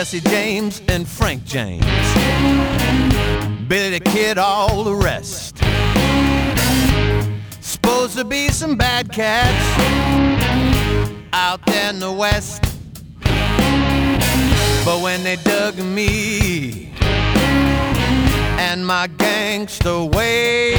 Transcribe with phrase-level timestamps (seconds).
[0.00, 1.84] Jesse James and Frank James,
[3.68, 5.58] Billy the Kid, all the rest.
[7.60, 9.62] Supposed to be some bad cats
[11.34, 12.62] out there in the West.
[14.86, 16.94] But when they dug me
[18.58, 20.78] and my gangster ways,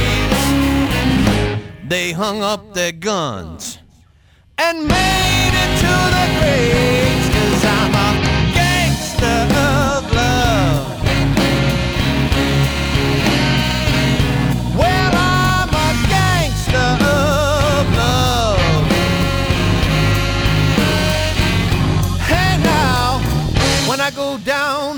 [1.86, 3.78] they hung up their guns
[4.58, 7.21] and made it to the graves.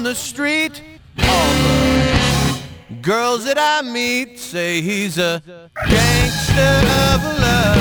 [0.05, 0.83] The street,
[1.19, 5.43] all the girls that I meet say he's a
[5.89, 6.77] gangster
[7.11, 7.79] of love.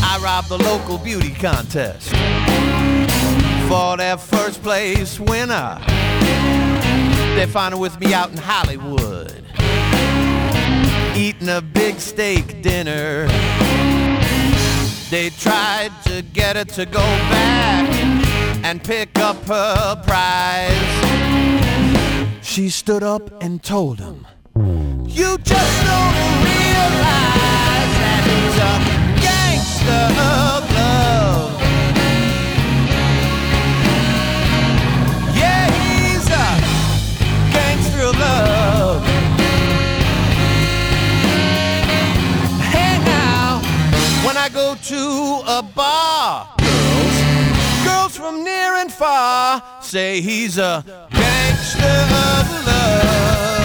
[0.00, 2.10] I robbed the local beauty contest
[3.68, 5.80] for their first place winner.
[7.34, 9.44] They found her with me out in Hollywood,
[11.16, 13.26] eating a big steak dinner.
[15.14, 17.88] They tried to get her to go back
[18.64, 20.74] and pick up her prize.
[22.42, 24.26] She stood up and told him,
[25.06, 26.16] You just don't
[26.50, 28.74] realize that he's a
[29.22, 31.23] gangster of love.
[44.54, 52.66] Go to a bar, girls, girls from near and far say he's a gangster of
[52.66, 53.63] love.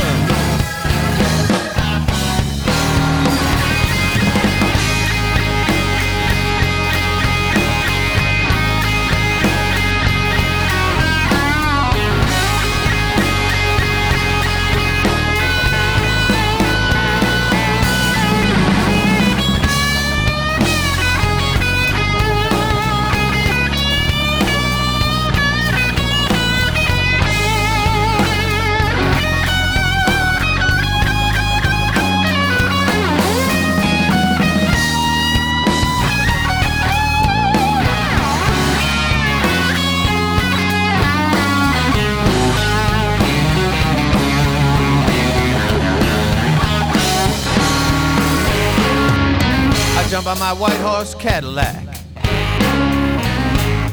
[50.09, 51.85] Jump on my white horse Cadillac.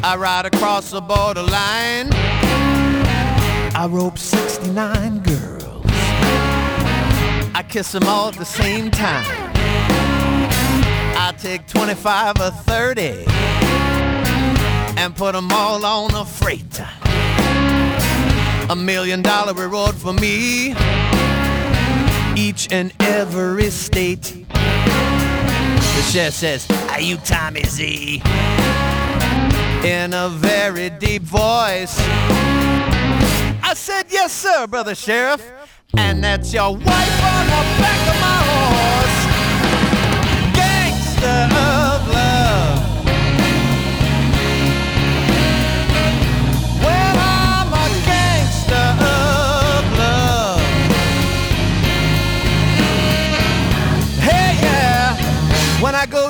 [0.02, 2.08] I ride across the borderline.
[3.74, 5.84] I rope 69 girls.
[7.54, 9.26] I kiss them all at the same time.
[11.18, 13.26] I take 25 or 30
[14.96, 16.88] and put them all on a freighter.
[18.70, 20.74] A million dollar reward for me,
[22.36, 24.45] each and every state.
[26.10, 28.22] Chef says, Are you Tommy Z?
[29.84, 31.96] In a very deep voice.
[33.62, 35.42] I said, Yes, sir, brother sheriff.
[35.96, 39.26] And that's your wife on the back of my horse.
[40.54, 41.75] Gangster uh.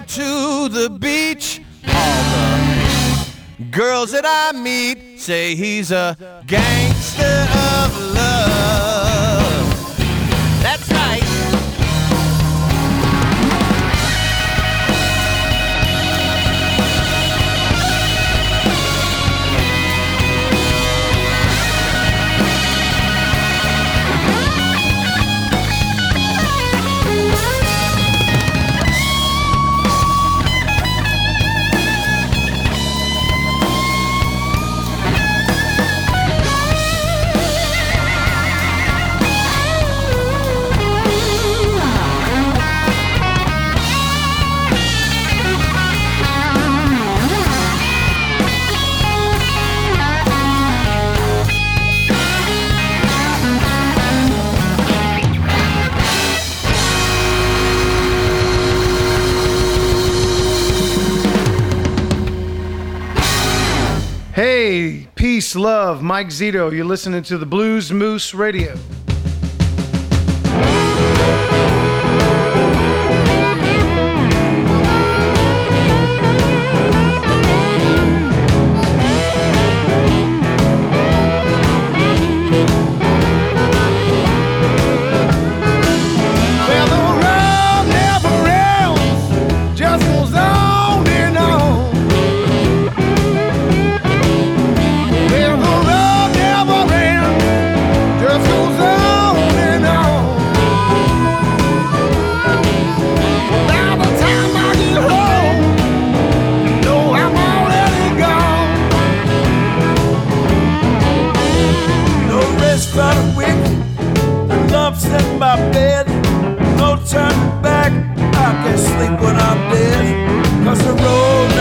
[0.09, 2.23] To the beach, all
[3.59, 6.17] the girls that I meet say he's a
[6.47, 8.96] gangster of love.
[65.57, 66.71] Love, Mike Zito.
[66.71, 68.77] You're listening to the Bluesmoose Radio.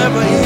[0.08, 0.45] Never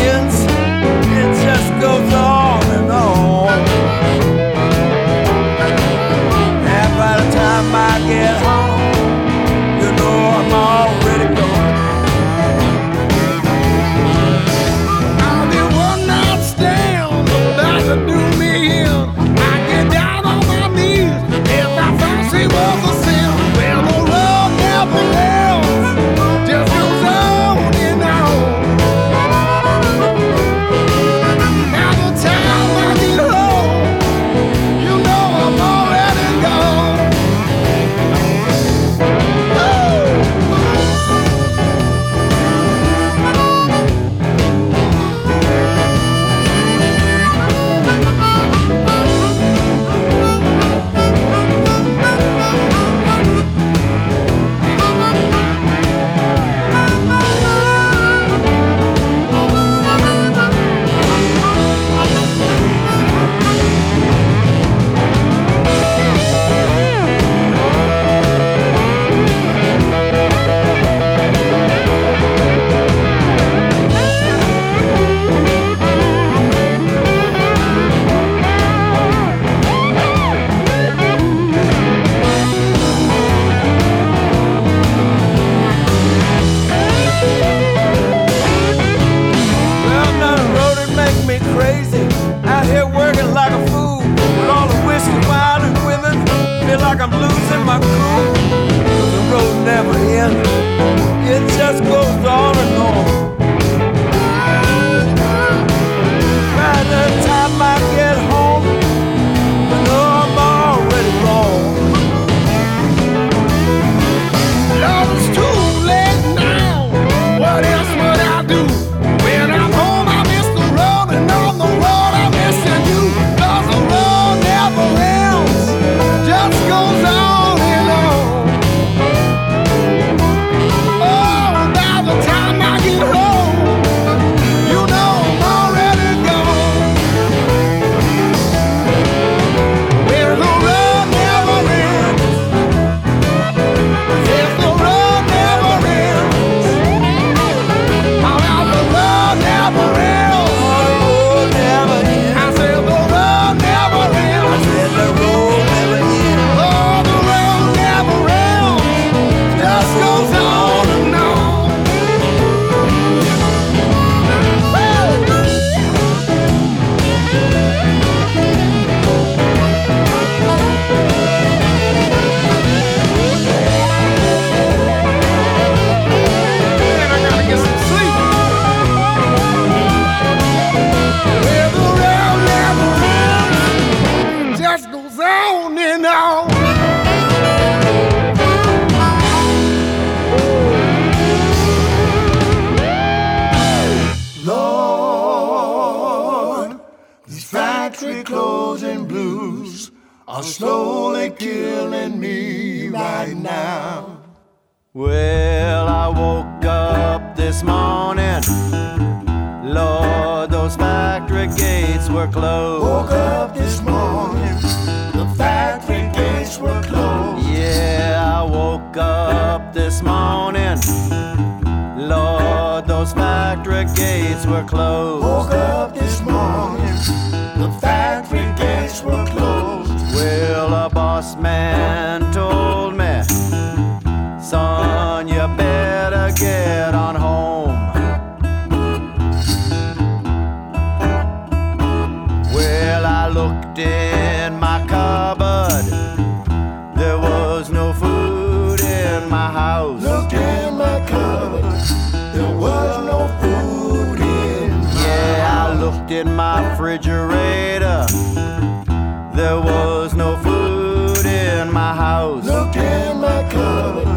[261.26, 262.46] in my house.
[262.46, 264.08] Looked in my cupboard,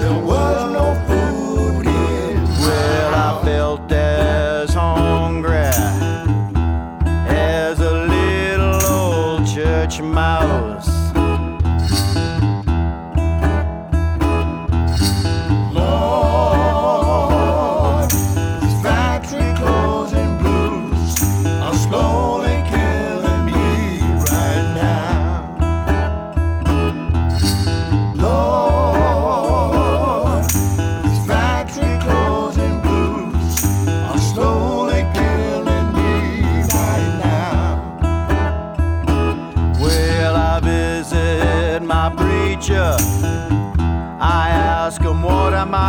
[0.00, 1.21] there was no food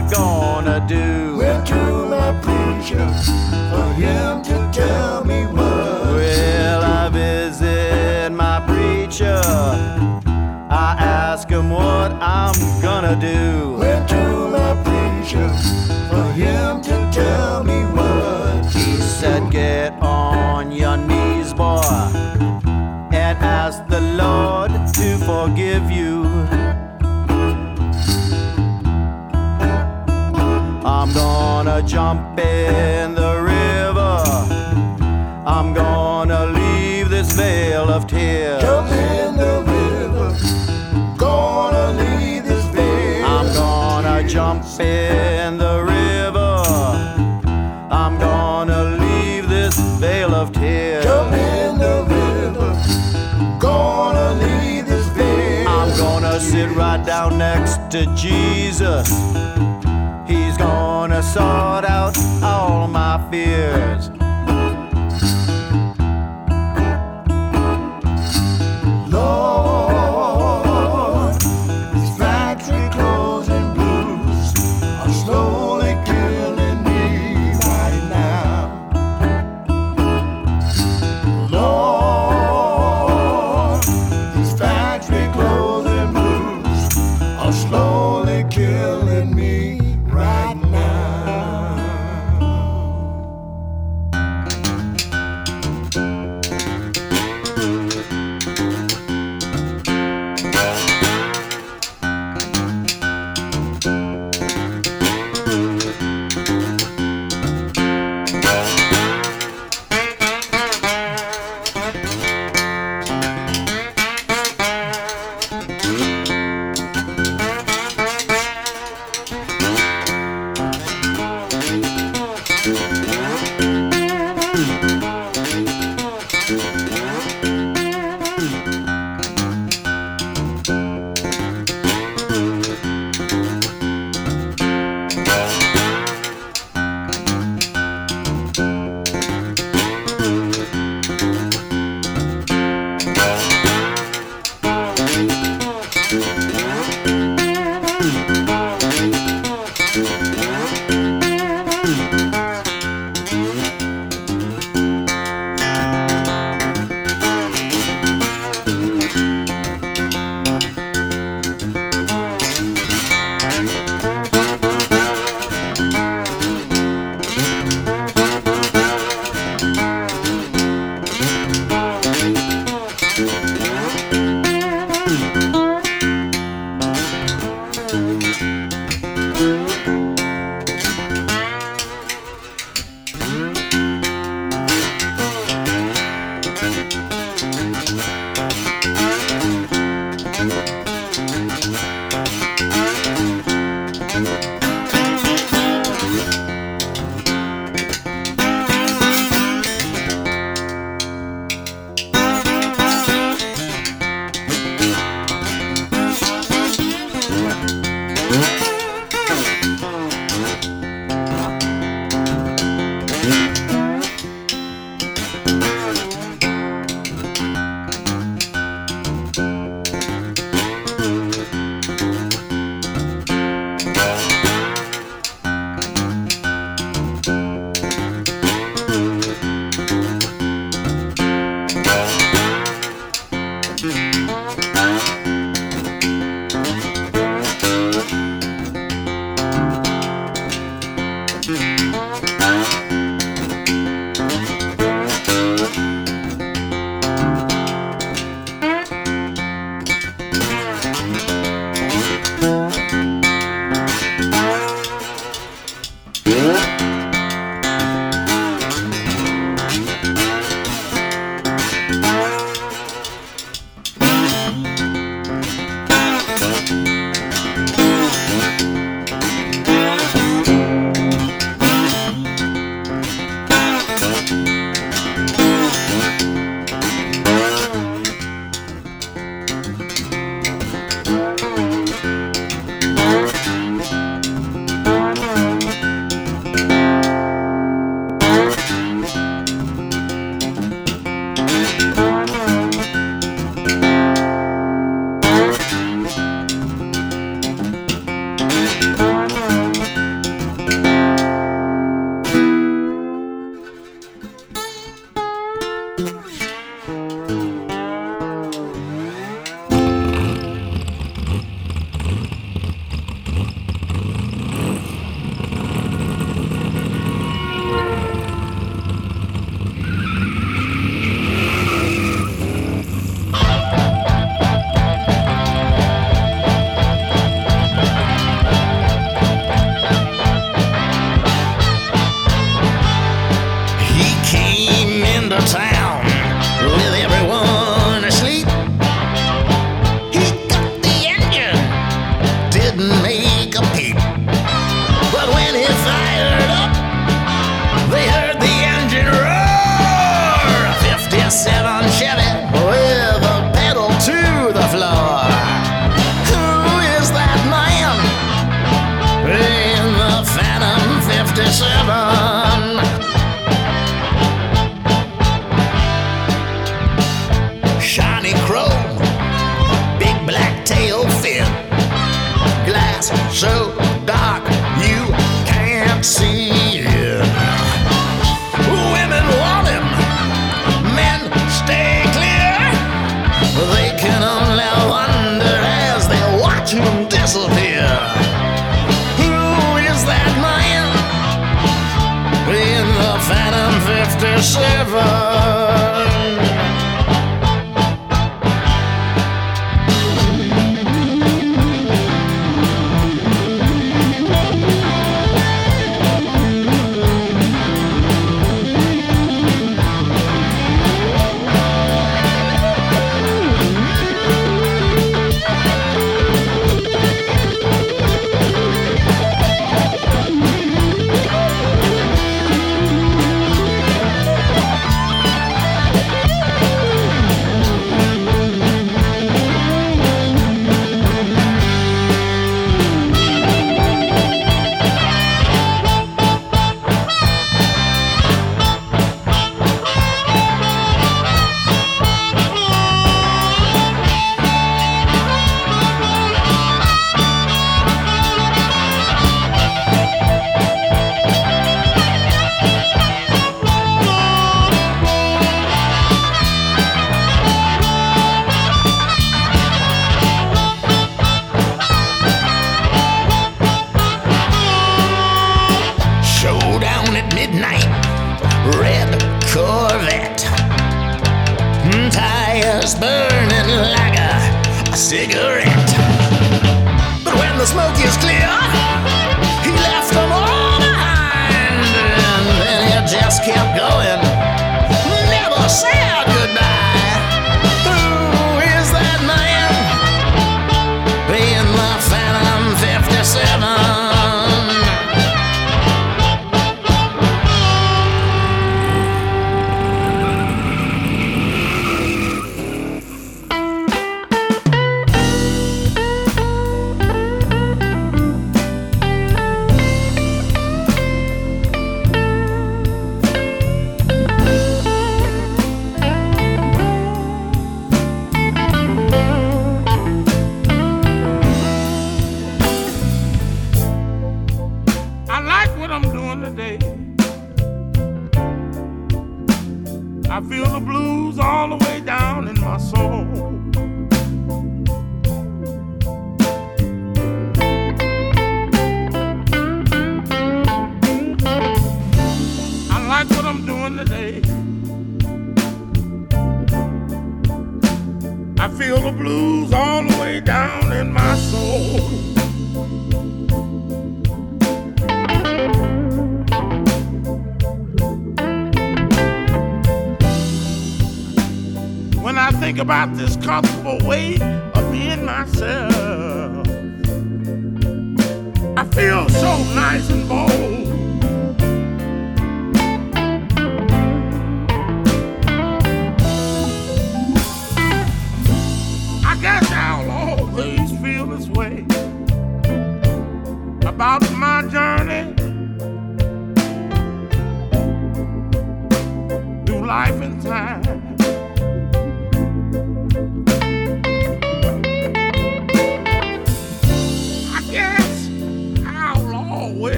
[0.00, 1.36] I gonna do?
[1.36, 3.06] Went to my preacher
[3.70, 6.14] for him to tell me what.
[6.16, 9.42] Well, I visit my preacher.
[10.70, 13.76] I ask him what I'm gonna do.
[13.76, 15.48] Went to my preacher
[16.08, 16.80] for him
[31.90, 34.22] jump in the river.
[35.44, 38.62] I'm gonna leave this veil of tears.
[38.62, 43.24] Jump in the river, gonna leave this veil.
[43.26, 46.62] I'm gonna jump in the river.
[47.90, 51.02] I'm gonna leave this veil of tears.
[51.02, 55.66] Jump in the river, gonna leave this veil.
[55.66, 59.10] I'm gonna sit right down next to Jesus.
[61.22, 64.19] Sort out all my fears.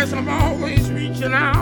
[0.00, 1.59] Guess I'm always reaching out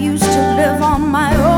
[0.00, 1.49] used to live on my own.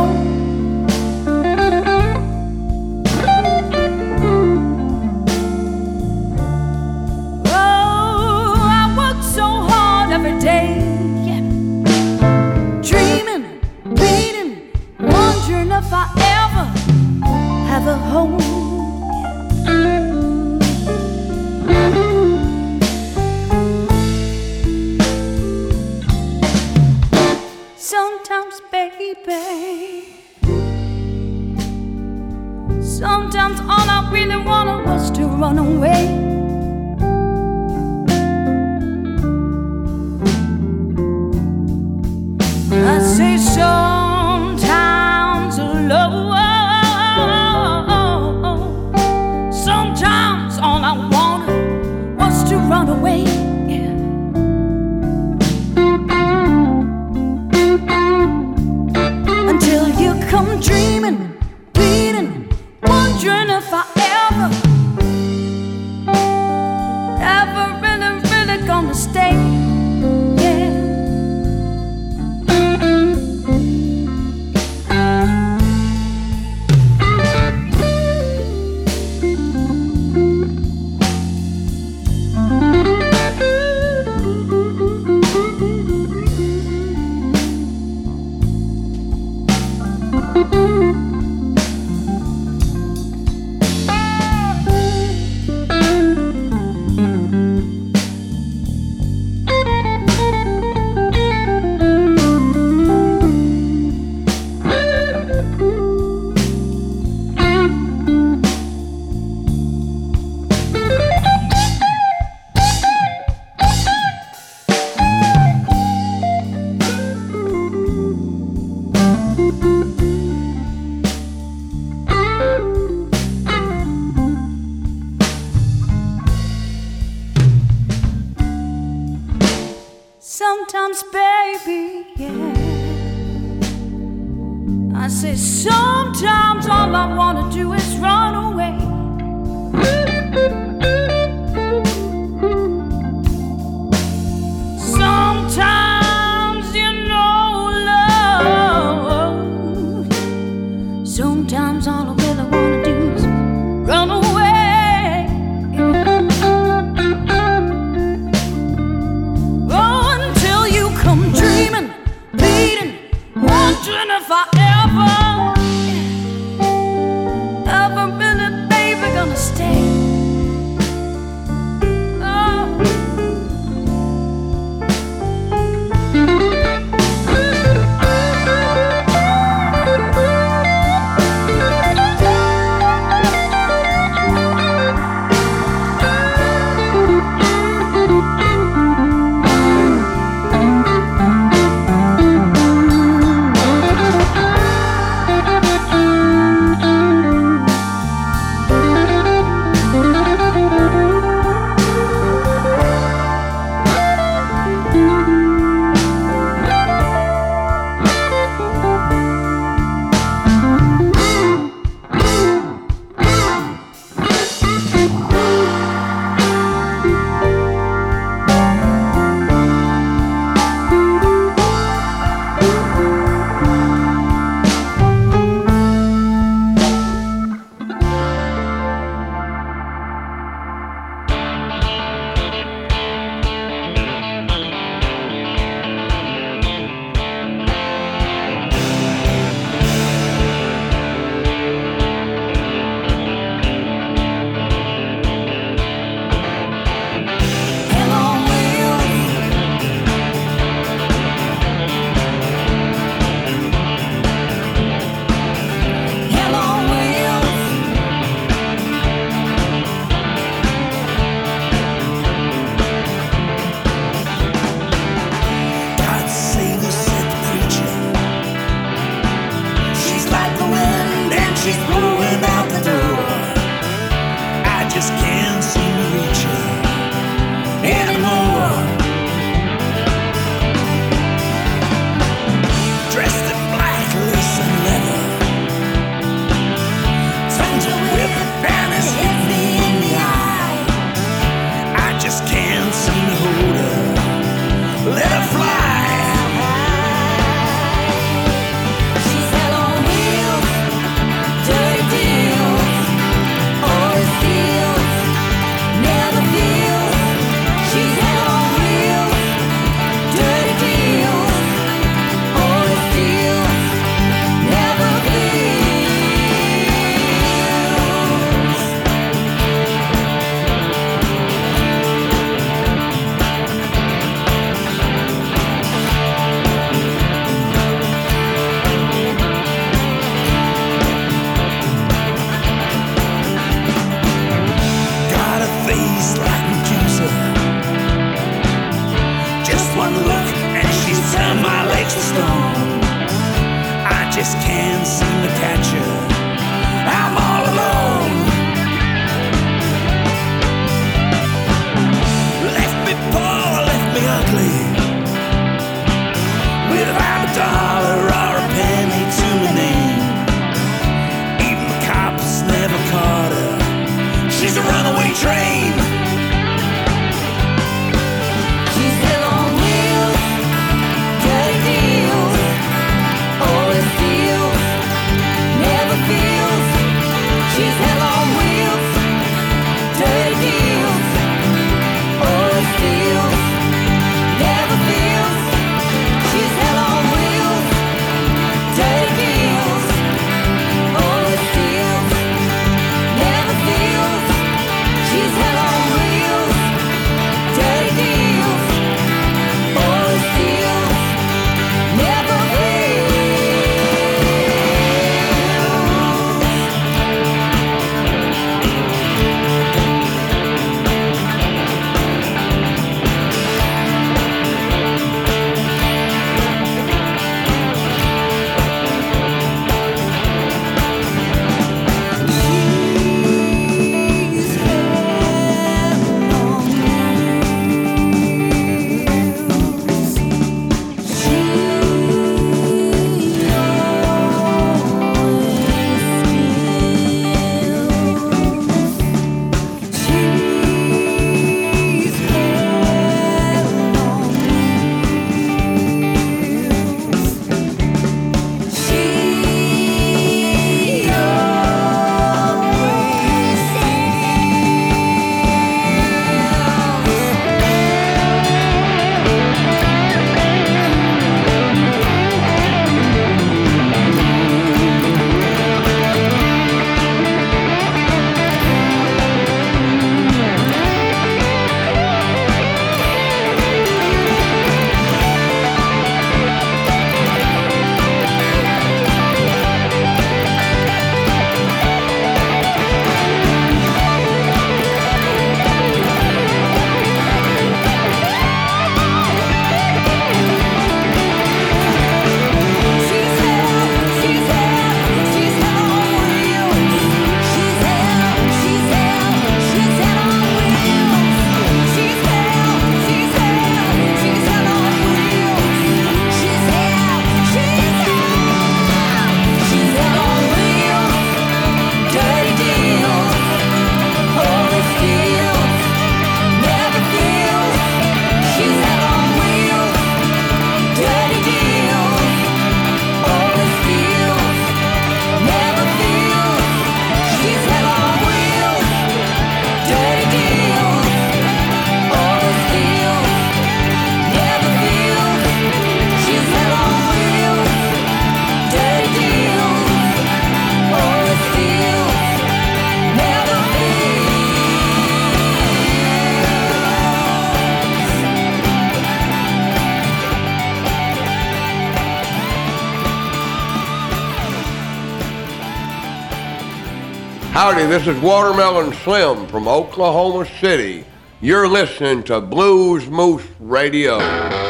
[557.72, 561.24] Howdy, this is Watermelon Slim from Oklahoma City.
[561.62, 564.81] You're listening to Bluesmoose Radio.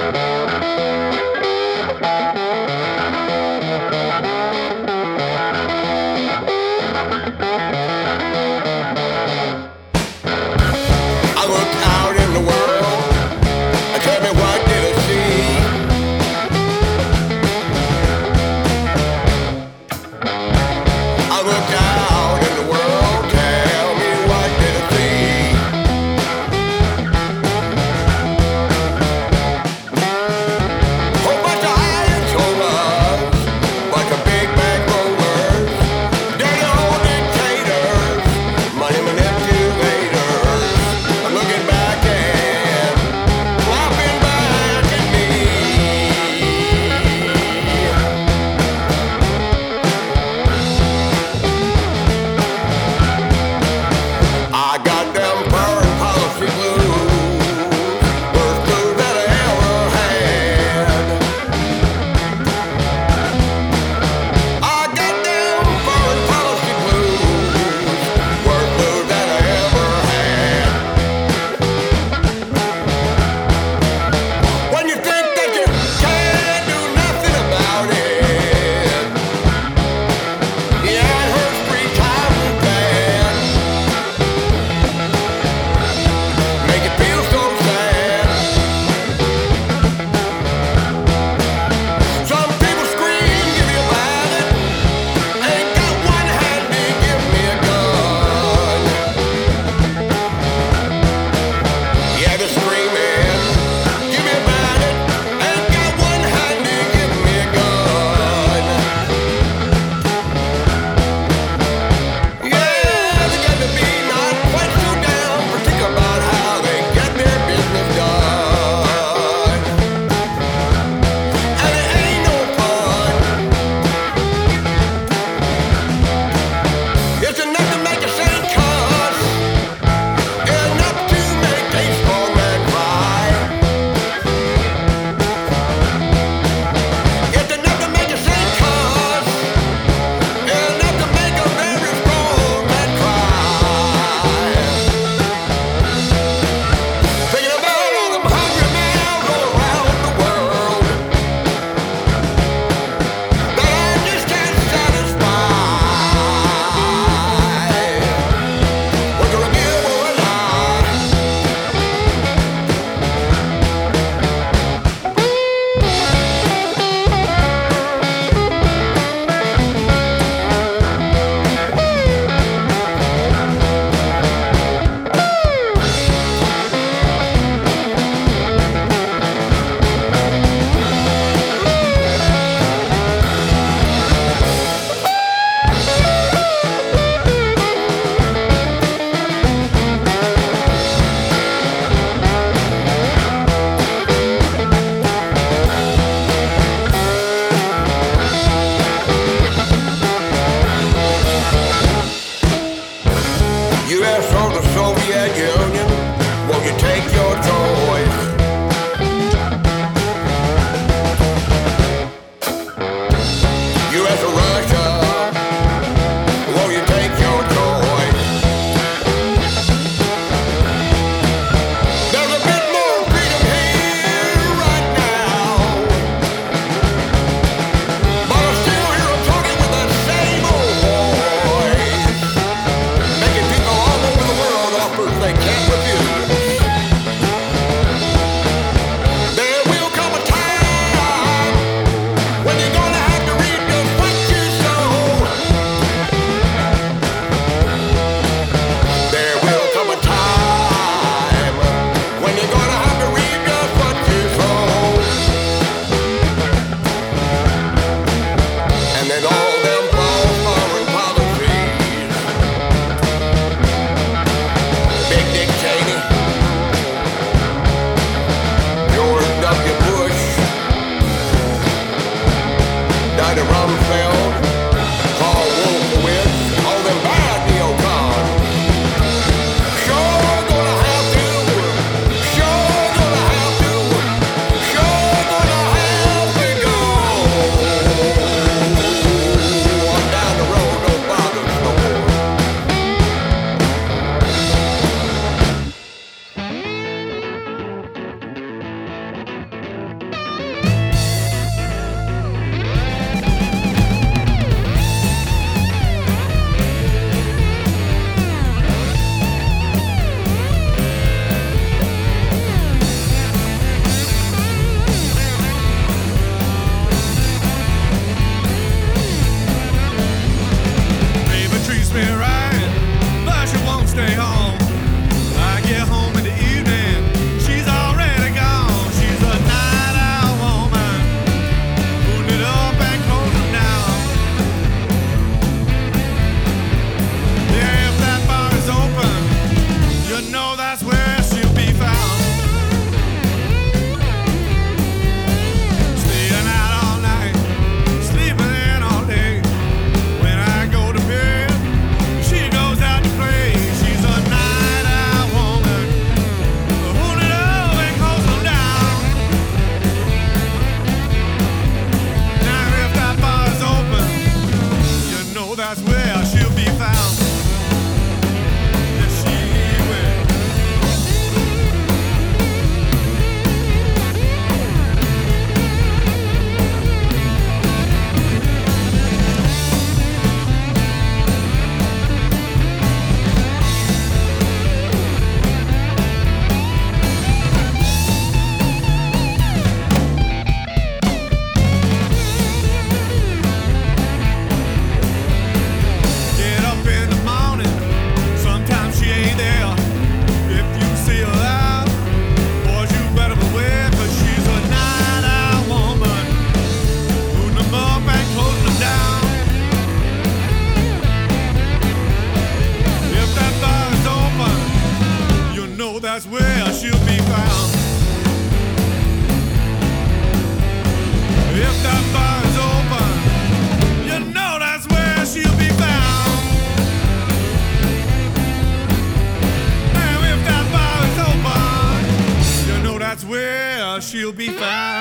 [434.22, 434.91] She'll be found.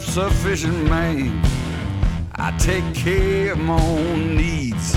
[0.00, 1.42] Self-sufficient man.
[2.34, 4.96] I take care of my own needs.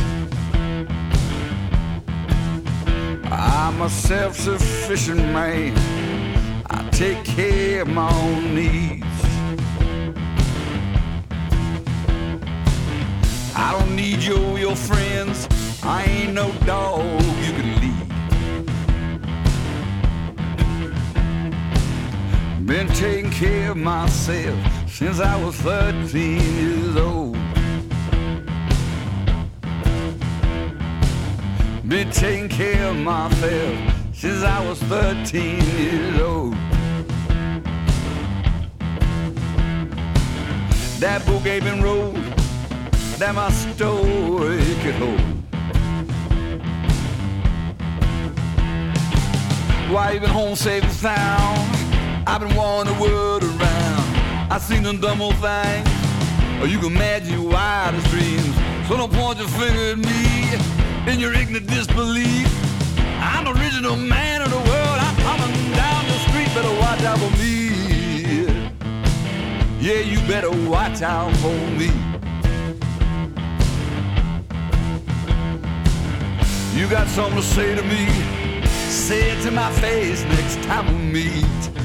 [3.30, 5.74] I'm a self-sufficient man.
[6.70, 9.06] I take care of my own needs.
[13.56, 15.48] I don't need you, your friends.
[15.84, 18.08] I ain't no dog you can lead.
[22.66, 27.34] Been taking care of myself since I was 13 years old.
[31.88, 33.76] Been taking care of myself
[34.14, 36.54] since I was 13 years old.
[41.00, 41.82] That book ain't been
[43.18, 45.20] that my story could hold.
[49.92, 51.60] Why you been home safe and sound?
[52.28, 53.83] I've been wanting the world around.
[54.54, 55.90] I seen them dumb old things.
[56.62, 58.54] Or you can imagine your wildest dreams.
[58.88, 62.48] So don't point your finger at me in your ignorant disbelief.
[63.18, 64.98] I'm the original man of the world.
[65.02, 66.54] I'm coming down the street.
[66.54, 67.64] Better watch out for me.
[69.82, 71.90] Yeah, you better watch out for me.
[76.80, 78.08] You got something to say to me?
[78.88, 81.83] Say it to my face next time we meet.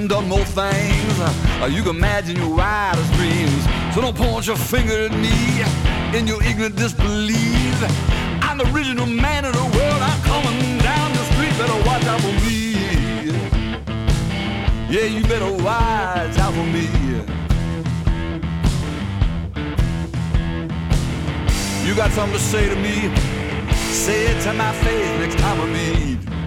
[0.00, 1.20] I done more things.
[1.20, 3.64] Uh, you can imagine your wildest dreams.
[3.94, 5.60] So don't point your finger at me
[6.16, 7.76] in your ignorant disbelief.
[8.40, 10.00] I'm the original man of the world.
[10.00, 11.52] I'm coming down the street.
[11.58, 12.70] Better watch out for me.
[14.88, 16.88] Yeah, you better watch out for me.
[21.86, 23.14] You got something to say to me?
[23.92, 26.39] Say it to my face next time we meet.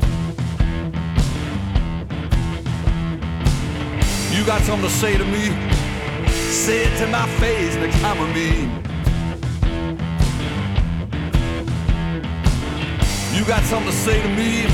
[4.43, 5.45] You got something to say to me?
[6.27, 8.69] Say it to my face next time we meet.
[13.33, 14.67] You got something to say to me?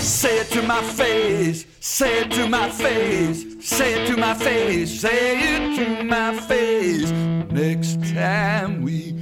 [0.00, 1.64] Say it to my face.
[1.78, 3.46] Say it to my face.
[3.64, 5.00] Say it to my face.
[5.00, 7.12] Say it to my face.
[7.52, 9.14] Next time we.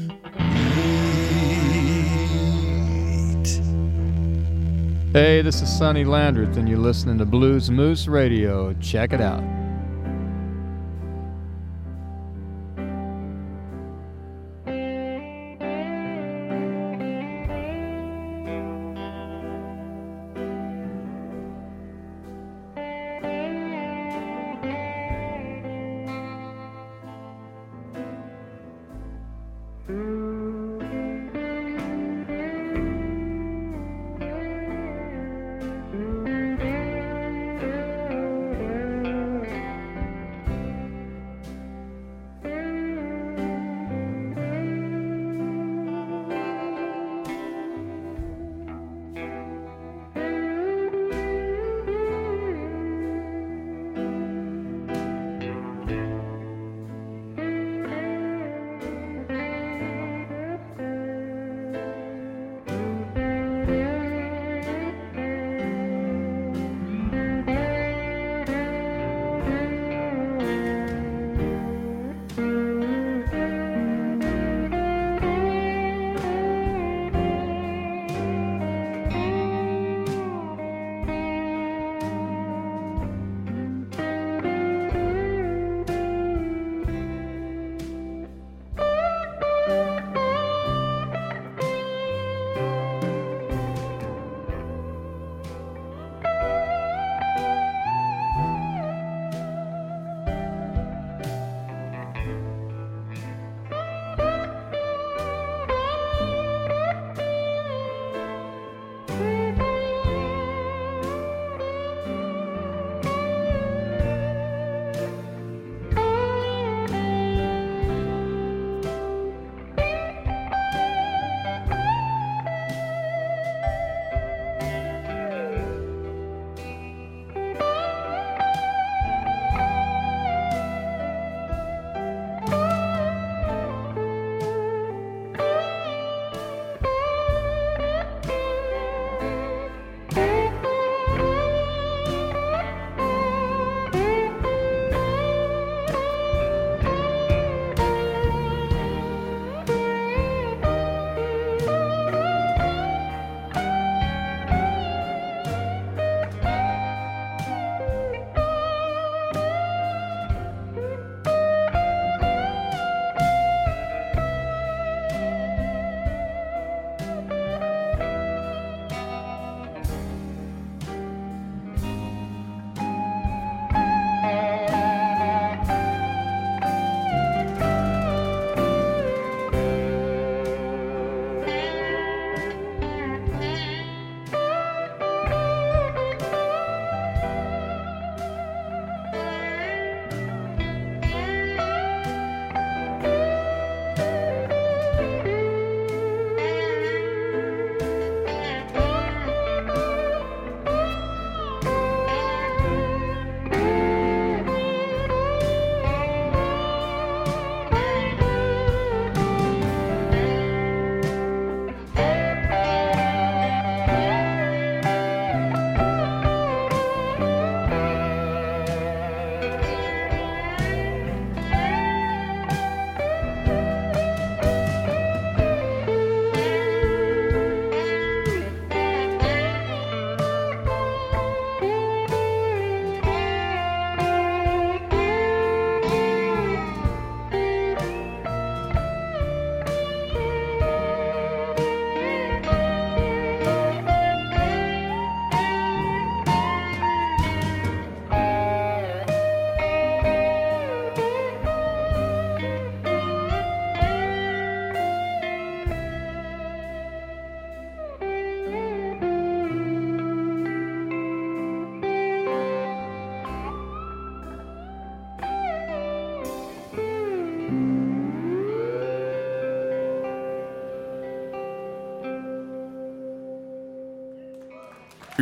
[5.13, 8.73] Hey, this is Sonny Landreth, and you're listening to Bluesmoose Radio.
[8.81, 9.45] Check it out.